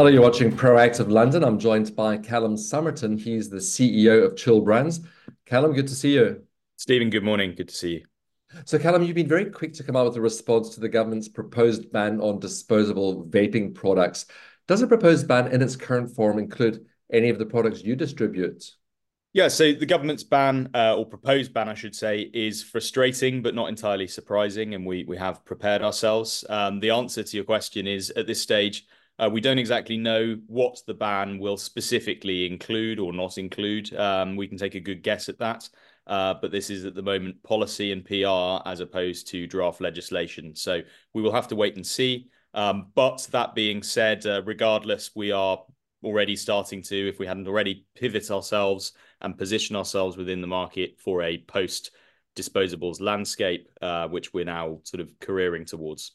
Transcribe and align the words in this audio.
Hello, 0.00 0.10
you're 0.10 0.22
watching 0.22 0.50
Proactive 0.50 1.10
London. 1.10 1.44
I'm 1.44 1.58
joined 1.58 1.94
by 1.94 2.16
Callum 2.16 2.56
Sommerton. 2.56 3.20
He's 3.20 3.50
the 3.50 3.58
CEO 3.58 4.24
of 4.24 4.34
Chill 4.34 4.62
Brands. 4.62 5.00
Callum, 5.44 5.74
good 5.74 5.88
to 5.88 5.94
see 5.94 6.14
you. 6.14 6.42
Stephen, 6.76 7.10
good 7.10 7.22
morning. 7.22 7.54
Good 7.54 7.68
to 7.68 7.74
see 7.74 7.90
you. 7.90 8.04
So, 8.64 8.78
Callum, 8.78 9.02
you've 9.02 9.14
been 9.14 9.28
very 9.28 9.50
quick 9.50 9.74
to 9.74 9.84
come 9.84 9.96
out 9.96 10.06
with 10.06 10.16
a 10.16 10.20
response 10.22 10.70
to 10.70 10.80
the 10.80 10.88
government's 10.88 11.28
proposed 11.28 11.92
ban 11.92 12.18
on 12.22 12.38
disposable 12.38 13.26
vaping 13.26 13.74
products. 13.74 14.24
Does 14.66 14.80
the 14.80 14.86
proposed 14.86 15.28
ban 15.28 15.48
in 15.48 15.60
its 15.60 15.76
current 15.76 16.10
form 16.16 16.38
include 16.38 16.86
any 17.12 17.28
of 17.28 17.38
the 17.38 17.44
products 17.44 17.82
you 17.82 17.94
distribute? 17.94 18.70
Yeah, 19.34 19.48
so 19.48 19.74
the 19.74 19.84
government's 19.84 20.24
ban, 20.24 20.70
uh, 20.74 20.96
or 20.96 21.04
proposed 21.04 21.52
ban, 21.52 21.68
I 21.68 21.74
should 21.74 21.94
say, 21.94 22.20
is 22.32 22.62
frustrating 22.62 23.42
but 23.42 23.54
not 23.54 23.68
entirely 23.68 24.06
surprising, 24.06 24.72
and 24.72 24.86
we 24.86 25.04
we 25.04 25.18
have 25.18 25.44
prepared 25.44 25.82
ourselves. 25.82 26.42
Um, 26.48 26.80
the 26.80 26.88
answer 26.88 27.22
to 27.22 27.36
your 27.36 27.44
question 27.44 27.86
is 27.86 28.08
at 28.16 28.26
this 28.26 28.40
stage, 28.40 28.86
uh, 29.20 29.28
we 29.30 29.40
don't 29.40 29.58
exactly 29.58 29.98
know 29.98 30.38
what 30.46 30.80
the 30.86 30.94
ban 30.94 31.38
will 31.38 31.56
specifically 31.56 32.46
include 32.46 32.98
or 32.98 33.12
not 33.12 33.38
include. 33.38 33.94
Um, 33.94 34.34
we 34.34 34.48
can 34.48 34.56
take 34.56 34.74
a 34.74 34.80
good 34.80 35.02
guess 35.02 35.28
at 35.28 35.38
that. 35.38 35.68
Uh, 36.06 36.34
but 36.40 36.50
this 36.50 36.70
is 36.70 36.84
at 36.84 36.94
the 36.94 37.02
moment 37.02 37.40
policy 37.42 37.92
and 37.92 38.04
PR 38.04 38.68
as 38.68 38.80
opposed 38.80 39.28
to 39.28 39.46
draft 39.46 39.80
legislation. 39.80 40.56
So 40.56 40.80
we 41.14 41.22
will 41.22 41.32
have 41.32 41.48
to 41.48 41.56
wait 41.56 41.76
and 41.76 41.86
see. 41.86 42.28
Um, 42.54 42.86
but 42.94 43.28
that 43.30 43.54
being 43.54 43.82
said, 43.82 44.26
uh, 44.26 44.42
regardless, 44.44 45.10
we 45.14 45.30
are 45.30 45.62
already 46.02 46.34
starting 46.34 46.82
to, 46.82 47.08
if 47.08 47.18
we 47.18 47.26
hadn't 47.26 47.46
already, 47.46 47.84
pivot 47.94 48.30
ourselves 48.30 48.92
and 49.20 49.38
position 49.38 49.76
ourselves 49.76 50.16
within 50.16 50.40
the 50.40 50.46
market 50.46 50.98
for 50.98 51.22
a 51.22 51.38
post 51.46 51.90
disposables 52.34 53.00
landscape, 53.00 53.68
uh, 53.82 54.08
which 54.08 54.32
we're 54.32 54.44
now 54.44 54.80
sort 54.84 55.00
of 55.00 55.12
careering 55.20 55.64
towards. 55.64 56.12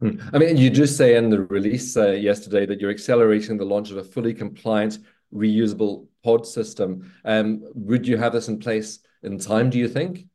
Hmm. 0.00 0.20
I 0.32 0.38
mean, 0.38 0.56
you 0.56 0.70
just 0.70 0.96
say 0.96 1.16
in 1.16 1.30
the 1.30 1.42
release 1.44 1.96
uh, 1.96 2.12
yesterday 2.12 2.66
that 2.66 2.80
you're 2.80 2.90
accelerating 2.90 3.56
the 3.56 3.64
launch 3.64 3.90
of 3.90 3.96
a 3.96 4.04
fully 4.04 4.34
compliant 4.34 4.98
reusable 5.34 6.06
pod 6.22 6.46
system. 6.46 7.12
Um, 7.24 7.62
would 7.74 8.06
you 8.06 8.16
have 8.16 8.32
this 8.32 8.48
in 8.48 8.58
place 8.58 9.00
in 9.22 9.38
time, 9.38 9.70
do 9.70 9.78
you 9.78 9.88
think? 9.88 10.26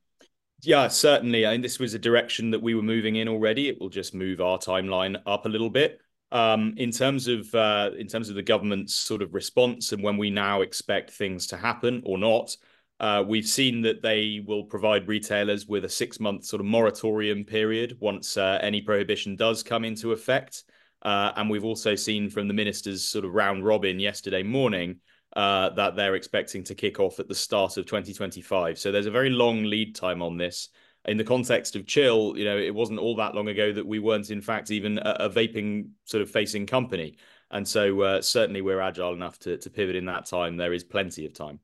Yeah, 0.61 0.87
certainly. 0.89 1.45
I 1.45 1.51
mean, 1.53 1.61
this 1.61 1.79
was 1.79 1.93
a 1.93 1.99
direction 1.99 2.51
that 2.51 2.61
we 2.61 2.75
were 2.75 2.81
moving 2.81 3.15
in 3.15 3.27
already. 3.27 3.69
It 3.69 3.79
will 3.79 3.89
just 3.89 4.13
move 4.13 4.41
our 4.41 4.57
timeline 4.57 5.21
up 5.25 5.45
a 5.45 5.49
little 5.49 5.69
bit. 5.69 6.01
Um, 6.31 6.75
in 6.77 6.91
terms 6.91 7.27
of 7.27 7.53
uh, 7.55 7.91
in 7.97 8.07
terms 8.07 8.29
of 8.29 8.35
the 8.35 8.43
government's 8.43 8.93
sort 8.93 9.23
of 9.23 9.33
response 9.33 9.93
and 9.93 10.03
when 10.03 10.15
we 10.15 10.29
now 10.29 10.61
expect 10.61 11.09
things 11.09 11.47
to 11.47 11.57
happen 11.57 12.03
or 12.05 12.17
not, 12.17 12.55
uh, 12.99 13.23
we've 13.25 13.47
seen 13.47 13.81
that 13.81 14.01
they 14.01 14.43
will 14.45 14.63
provide 14.63 15.07
retailers 15.07 15.67
with 15.67 15.85
a 15.85 15.89
six 15.89 16.19
month 16.19 16.43
sort 16.43 16.59
of 16.59 16.65
moratorium 16.65 17.45
period 17.45 17.95
once 17.99 18.35
uh, 18.35 18.59
any 18.61 18.81
prohibition 18.81 19.35
does 19.35 19.63
come 19.63 19.85
into 19.85 20.11
effect. 20.11 20.63
Uh, 21.01 21.31
and 21.37 21.49
we've 21.49 21.63
also 21.63 21.95
seen 21.95 22.29
from 22.29 22.47
the 22.47 22.53
minister's 22.53 23.03
sort 23.05 23.23
of 23.23 23.33
round 23.33 23.65
robin 23.65 24.01
yesterday 24.01 24.43
morning 24.43 24.97
uh, 25.35 25.69
that 25.69 25.95
they're 25.95 26.15
expecting 26.15 26.63
to 26.63 26.75
kick 26.75 26.99
off 26.99 27.19
at 27.19 27.27
the 27.29 27.35
start 27.35 27.77
of 27.77 27.85
2025. 27.85 28.77
So 28.77 28.91
there's 28.91 29.05
a 29.05 29.11
very 29.11 29.29
long 29.29 29.63
lead 29.63 29.95
time 29.95 30.21
on 30.21 30.37
this. 30.37 30.69
In 31.05 31.15
the 31.15 31.23
context 31.23 31.77
of 31.77 31.87
chill, 31.87 32.37
you 32.37 32.43
know, 32.43 32.57
it 32.57 32.75
wasn't 32.75 32.99
all 32.99 33.15
that 33.15 33.33
long 33.33 33.47
ago 33.47 33.71
that 33.71 33.85
we 33.85 33.99
weren't, 33.99 34.31
in 34.31 34.41
fact, 34.41 34.71
even 34.71 34.97
a, 34.97 35.15
a 35.21 35.29
vaping 35.29 35.91
sort 36.03 36.21
of 36.21 36.29
facing 36.29 36.65
company. 36.65 37.17
And 37.51 37.65
so 37.65 38.01
uh, 38.01 38.21
certainly 38.21 38.61
we're 38.61 38.81
agile 38.81 39.13
enough 39.13 39.39
to, 39.39 39.57
to 39.57 39.69
pivot 39.69 39.95
in 39.95 40.05
that 40.05 40.25
time. 40.25 40.57
There 40.57 40.73
is 40.73 40.83
plenty 40.83 41.25
of 41.25 41.33
time. 41.33 41.59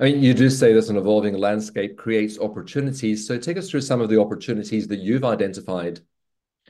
I 0.00 0.04
mean, 0.04 0.22
you 0.22 0.34
do 0.34 0.50
say 0.50 0.72
this 0.72 0.88
an 0.88 0.96
evolving 0.96 1.36
landscape 1.36 1.96
creates 1.96 2.38
opportunities. 2.38 3.26
So 3.26 3.38
take 3.38 3.56
us 3.56 3.70
through 3.70 3.80
some 3.80 4.00
of 4.00 4.08
the 4.08 4.20
opportunities 4.20 4.86
that 4.88 5.00
you've 5.00 5.24
identified. 5.24 6.00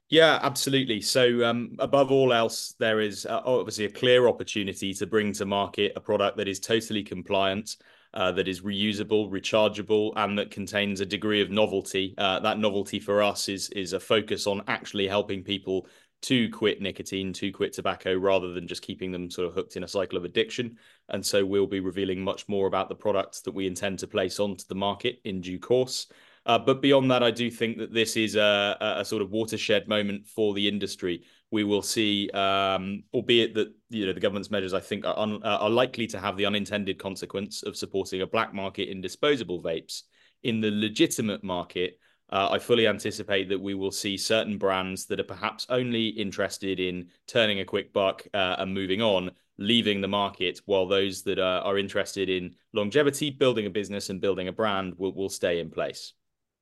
Yeah, 0.08 0.38
absolutely. 0.42 1.00
So, 1.00 1.42
um, 1.42 1.74
above 1.78 2.12
all 2.12 2.34
else, 2.34 2.74
there 2.78 3.00
is 3.00 3.24
uh, 3.24 3.40
obviously 3.46 3.86
a 3.86 3.90
clear 3.90 4.28
opportunity 4.28 4.92
to 4.94 5.06
bring 5.06 5.32
to 5.32 5.46
market 5.46 5.92
a 5.96 6.00
product 6.00 6.36
that 6.36 6.48
is 6.48 6.60
totally 6.60 7.02
compliant, 7.02 7.76
uh, 8.12 8.30
that 8.32 8.46
is 8.46 8.60
reusable, 8.60 9.30
rechargeable, 9.30 10.12
and 10.16 10.38
that 10.38 10.50
contains 10.50 11.00
a 11.00 11.06
degree 11.06 11.40
of 11.40 11.50
novelty. 11.50 12.14
Uh, 12.18 12.40
that 12.40 12.58
novelty 12.58 13.00
for 13.00 13.22
us 13.22 13.48
is 13.48 13.70
is 13.70 13.94
a 13.94 14.00
focus 14.00 14.46
on 14.46 14.62
actually 14.68 15.08
helping 15.08 15.42
people 15.42 15.86
to 16.22 16.48
quit 16.50 16.80
nicotine, 16.80 17.32
to 17.34 17.52
quit 17.52 17.72
tobacco, 17.72 18.14
rather 18.14 18.52
than 18.52 18.66
just 18.66 18.82
keeping 18.82 19.12
them 19.12 19.30
sort 19.30 19.46
of 19.46 19.54
hooked 19.54 19.76
in 19.76 19.84
a 19.84 19.88
cycle 19.88 20.16
of 20.16 20.24
addiction. 20.24 20.78
And 21.08 21.24
so 21.24 21.44
we'll 21.44 21.66
be 21.66 21.80
revealing 21.80 22.22
much 22.22 22.48
more 22.48 22.66
about 22.66 22.88
the 22.88 22.94
products 22.94 23.40
that 23.42 23.52
we 23.52 23.66
intend 23.66 23.98
to 24.00 24.06
place 24.06 24.40
onto 24.40 24.64
the 24.68 24.74
market 24.74 25.20
in 25.24 25.40
due 25.40 25.58
course. 25.58 26.06
Uh, 26.44 26.58
but 26.58 26.82
beyond 26.82 27.10
that, 27.10 27.22
I 27.22 27.30
do 27.30 27.50
think 27.50 27.78
that 27.78 27.92
this 27.92 28.16
is 28.16 28.34
a, 28.34 28.76
a, 28.80 29.04
sort 29.04 29.22
of 29.22 29.30
watershed 29.30 29.86
moment 29.86 30.26
for 30.26 30.54
the 30.54 30.66
industry. 30.66 31.22
We 31.52 31.62
will 31.62 31.82
see, 31.82 32.30
um, 32.30 33.04
albeit 33.14 33.54
that 33.54 33.72
you 33.90 34.06
know 34.06 34.12
the 34.12 34.20
government's 34.20 34.50
measures, 34.50 34.74
I 34.74 34.80
think, 34.80 35.04
are, 35.04 35.16
un, 35.16 35.40
are 35.44 35.70
likely 35.70 36.08
to 36.08 36.18
have 36.18 36.36
the 36.36 36.46
unintended 36.46 36.98
consequence 36.98 37.62
of 37.62 37.76
supporting 37.76 38.22
a 38.22 38.26
black 38.26 38.52
market 38.52 38.88
in 38.88 39.00
disposable 39.00 39.62
vapes. 39.62 40.02
In 40.42 40.60
the 40.60 40.72
legitimate 40.72 41.44
market, 41.44 42.00
uh, 42.32 42.48
I 42.50 42.58
fully 42.58 42.86
anticipate 42.86 43.50
that 43.50 43.60
we 43.60 43.74
will 43.74 43.90
see 43.90 44.16
certain 44.16 44.56
brands 44.56 45.04
that 45.06 45.20
are 45.20 45.24
perhaps 45.24 45.66
only 45.68 46.08
interested 46.08 46.80
in 46.80 47.08
turning 47.26 47.60
a 47.60 47.64
quick 47.64 47.92
buck 47.92 48.26
uh, 48.32 48.56
and 48.58 48.72
moving 48.72 49.02
on, 49.02 49.30
leaving 49.58 50.00
the 50.00 50.08
market, 50.08 50.60
while 50.64 50.88
those 50.88 51.22
that 51.24 51.38
are, 51.38 51.60
are, 51.60 51.76
interested 51.76 52.30
in 52.30 52.54
longevity, 52.72 53.30
building 53.30 53.66
a 53.66 53.70
business, 53.70 54.08
and 54.08 54.20
building 54.20 54.48
a 54.48 54.52
brand 54.52 54.94
will, 54.96 55.12
will 55.12 55.28
stay 55.28 55.60
in 55.60 55.70
place. 55.70 56.14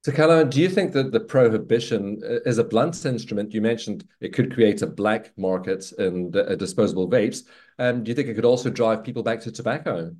So, 0.03 0.11
Callum, 0.11 0.51
do 0.51 0.61
you 0.61 0.69
think 0.69 0.93
that 0.95 1.13
the 1.13 1.21
prohibition 1.21 2.21
uh, 2.25 2.41
is 2.47 2.59
a 2.59 2.65
blunt 2.65 3.05
instrument? 3.05 3.55
You 3.55 3.61
mentioned 3.61 4.09
it 4.21 4.33
could 4.33 4.53
create 4.53 4.83
a 4.83 4.89
black 4.89 5.31
market 5.39 5.93
in 5.99 6.35
uh, 6.35 6.57
disposable 6.57 7.09
vapes. 7.09 7.45
Um, 7.79 8.03
do 8.03 8.09
you 8.09 8.15
think 8.17 8.29
it 8.29 8.35
could 8.35 8.45
also 8.45 8.71
drive 8.71 9.05
people 9.05 9.23
back 9.23 9.41
to 9.43 9.53
tobacco? 9.53 10.17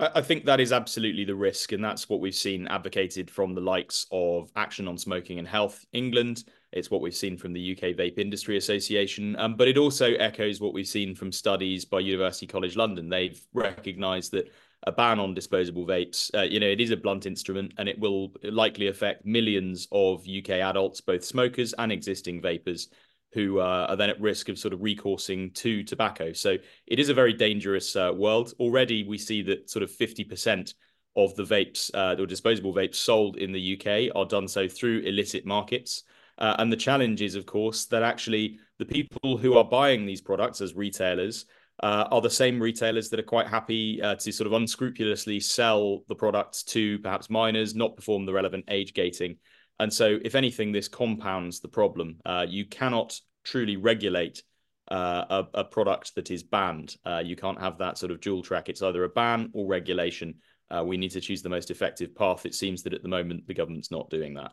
I 0.00 0.22
think 0.22 0.46
that 0.46 0.60
is 0.60 0.72
absolutely 0.72 1.26
the 1.26 1.34
risk, 1.34 1.72
and 1.72 1.84
that's 1.84 2.08
what 2.08 2.20
we've 2.20 2.34
seen 2.34 2.66
advocated 2.68 3.30
from 3.30 3.54
the 3.54 3.60
likes 3.60 4.06
of 4.10 4.50
Action 4.56 4.88
on 4.88 4.96
Smoking 4.96 5.38
and 5.38 5.46
Health 5.46 5.84
England. 5.92 6.44
It's 6.72 6.90
what 6.90 7.02
we've 7.02 7.14
seen 7.14 7.36
from 7.36 7.52
the 7.52 7.72
UK 7.72 7.96
Vape 7.96 8.18
Industry 8.18 8.56
Association, 8.56 9.36
um, 9.38 9.56
but 9.56 9.68
it 9.68 9.76
also 9.76 10.14
echoes 10.14 10.58
what 10.58 10.72
we've 10.72 10.88
seen 10.88 11.14
from 11.14 11.30
studies 11.30 11.84
by 11.84 12.00
University 12.00 12.46
College 12.46 12.76
London. 12.76 13.10
They've 13.10 13.38
recognised 13.52 14.32
that 14.32 14.50
a 14.84 14.92
ban 14.92 15.20
on 15.20 15.34
disposable 15.34 15.86
vapes, 15.86 16.34
uh, 16.34 16.42
you 16.42 16.60
know, 16.60 16.66
it 16.68 16.80
is 16.80 16.92
a 16.92 16.96
blunt 16.96 17.26
instrument, 17.26 17.74
and 17.76 17.86
it 17.86 17.98
will 17.98 18.32
likely 18.42 18.86
affect 18.86 19.26
millions 19.26 19.86
of 19.92 20.26
UK 20.26 20.50
adults, 20.60 21.02
both 21.02 21.22
smokers 21.22 21.74
and 21.74 21.92
existing 21.92 22.40
vapers 22.40 22.88
who 23.32 23.60
uh, 23.60 23.86
are 23.88 23.96
then 23.96 24.10
at 24.10 24.20
risk 24.20 24.48
of 24.48 24.58
sort 24.58 24.74
of 24.74 24.82
recoursing 24.82 25.50
to 25.52 25.82
tobacco. 25.84 26.32
So 26.32 26.56
it 26.86 26.98
is 26.98 27.08
a 27.08 27.14
very 27.14 27.32
dangerous 27.32 27.94
uh, 27.94 28.12
world. 28.14 28.52
Already, 28.58 29.04
we 29.04 29.18
see 29.18 29.42
that 29.42 29.70
sort 29.70 29.82
of 29.82 29.90
50% 29.90 30.74
of 31.16 31.34
the 31.36 31.44
vapes 31.44 31.90
uh, 31.94 32.20
or 32.20 32.26
disposable 32.26 32.74
vapes 32.74 32.96
sold 32.96 33.36
in 33.36 33.52
the 33.52 33.76
UK 33.78 34.14
are 34.16 34.26
done 34.26 34.48
so 34.48 34.68
through 34.68 35.00
illicit 35.00 35.46
markets. 35.46 36.04
Uh, 36.38 36.56
and 36.58 36.72
the 36.72 36.76
challenge 36.76 37.20
is, 37.22 37.34
of 37.34 37.46
course, 37.46 37.86
that 37.86 38.02
actually 38.02 38.58
the 38.78 38.86
people 38.86 39.36
who 39.36 39.56
are 39.56 39.64
buying 39.64 40.06
these 40.06 40.22
products 40.22 40.60
as 40.60 40.74
retailers 40.74 41.44
uh, 41.82 42.06
are 42.10 42.20
the 42.20 42.30
same 42.30 42.60
retailers 42.60 43.08
that 43.10 43.20
are 43.20 43.24
quite 43.24 43.46
happy 43.46 44.00
uh, 44.02 44.14
to 44.14 44.32
sort 44.32 44.46
of 44.46 44.52
unscrupulously 44.52 45.40
sell 45.40 46.02
the 46.08 46.14
products 46.14 46.62
to 46.62 46.98
perhaps 47.00 47.30
minors, 47.30 47.74
not 47.74 47.96
perform 47.96 48.26
the 48.26 48.32
relevant 48.32 48.64
age 48.68 48.94
gating. 48.94 49.36
And 49.80 49.92
so, 49.92 50.18
if 50.22 50.34
anything, 50.34 50.72
this 50.72 50.88
compounds 50.88 51.60
the 51.60 51.68
problem. 51.68 52.18
Uh, 52.24 52.44
you 52.46 52.66
cannot 52.66 53.18
truly 53.44 53.76
regulate 53.76 54.42
uh, 54.90 55.24
a, 55.54 55.60
a, 55.60 55.64
product 55.64 56.14
that 56.16 56.30
is 56.30 56.42
banned. 56.42 56.96
Uh, 57.06 57.22
you 57.24 57.34
can't 57.34 57.58
have 57.58 57.78
that 57.78 57.96
sort 57.96 58.12
of 58.12 58.20
dual 58.20 58.42
track. 58.42 58.68
It's 58.68 58.82
either 58.82 59.04
a 59.04 59.08
ban 59.08 59.50
or 59.54 59.66
regulation. 59.66 60.34
Uh, 60.70 60.84
we 60.84 60.98
need 60.98 61.12
to 61.12 61.20
choose 61.20 61.40
the 61.40 61.48
most 61.48 61.70
effective 61.70 62.14
path. 62.14 62.44
It 62.44 62.54
seems 62.54 62.82
that 62.82 62.92
at 62.92 63.02
the 63.02 63.08
moment, 63.08 63.46
the 63.46 63.54
government's 63.54 63.90
not 63.90 64.10
doing 64.10 64.34
that. 64.34 64.52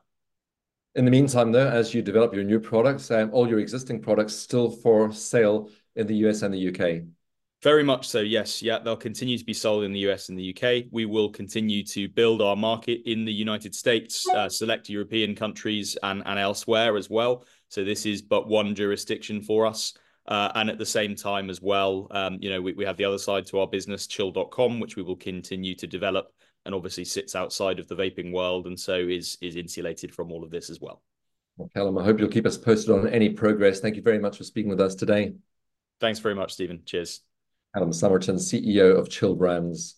In 0.96 1.04
the 1.04 1.12
meantime, 1.12 1.52
though, 1.52 1.68
as 1.68 1.94
you 1.94 2.02
develop 2.02 2.34
your 2.34 2.46
new 2.46 2.60
products, 2.60 3.12
um, 3.12 3.30
all 3.34 3.50
your 3.50 3.60
existing 3.60 4.02
products 4.02 4.34
still 4.34 4.72
for 4.72 5.12
sale 5.12 5.70
in 5.98 6.08
the 6.08 6.16
US 6.28 6.42
and 6.42 6.54
the 6.54 6.70
UK. 6.70 7.04
Very 7.64 7.84
much 7.84 8.08
so, 8.08 8.20
yes. 8.20 8.62
Yeah, 8.62 8.80
they'll 8.80 8.96
continue 8.96 9.38
to 9.38 9.44
be 9.44 9.54
sold 9.54 9.84
in 9.84 9.92
the 9.92 10.00
US 10.12 10.30
and 10.30 10.38
the 10.38 10.56
UK. 10.56 10.86
We 10.92 11.06
will 11.06 11.30
continue 11.30 11.84
to 11.86 12.08
build 12.08 12.42
our 12.42 12.56
market 12.56 13.02
in 13.06 13.26
the 13.26 13.34
United 13.34 13.74
States, 13.74 14.28
uh, 14.30 14.48
select 14.48 14.90
European 14.90 15.36
countries, 15.36 15.98
and, 16.04 16.22
and 16.26 16.38
elsewhere 16.38 16.98
as 16.98 17.10
well. 17.10 17.46
So 17.70 17.84
this 17.84 18.06
is 18.06 18.22
but 18.22 18.48
one 18.48 18.76
jurisdiction 18.76 19.42
for 19.42 19.66
us. 19.66 19.94
Uh, 20.28 20.52
and 20.56 20.70
at 20.70 20.78
the 20.78 20.86
same 20.86 21.16
time 21.16 21.50
as 21.50 21.62
well, 21.62 22.08
um, 22.12 22.38
you 22.42 22.50
know, 22.50 22.62
we, 22.62 22.74
we 22.74 22.86
have 22.86 22.98
the 22.98 23.06
other 23.06 23.18
side 23.18 23.46
to 23.48 23.60
our 23.60 23.68
business, 23.68 24.08
chill.com, 24.08 24.80
which 24.80 24.96
we 24.96 25.02
will 25.02 25.16
continue 25.16 25.74
to 25.74 25.88
develop 25.88 26.34
and 26.66 26.76
obviously 26.76 27.06
sits 27.06 27.34
outside 27.34 27.80
of 27.80 27.88
the 27.88 27.96
vaping 27.96 28.34
world 28.34 28.68
and 28.68 28.78
so 28.78 28.96
is 28.96 29.38
is 29.42 29.56
insulated 29.56 30.14
from 30.14 30.32
all 30.32 30.44
of 30.44 30.52
this 30.52 30.70
as 30.70 30.82
well. 30.82 31.02
Well, 31.56 31.70
Callum, 31.74 31.98
I 31.98 32.04
hope 32.04 32.20
you'll 32.20 32.28
keep 32.28 32.46
us 32.46 32.58
posted 32.58 32.92
on 32.92 33.08
any 33.08 33.30
progress. 33.30 33.80
Thank 33.80 33.96
you 33.96 34.02
very 34.02 34.20
much 34.20 34.38
for 34.38 34.44
speaking 34.44 34.70
with 34.70 34.82
us 34.82 34.94
today. 34.94 35.34
Thanks 36.00 36.20
very 36.20 36.36
much, 36.36 36.54
Stephen. 36.54 36.82
Cheers. 36.86 37.22
Callum 37.78 37.92
Sommerton, 37.92 38.38
CEO 38.40 38.98
of 38.98 39.08
Chill 39.08 39.36
Brands. 39.36 39.98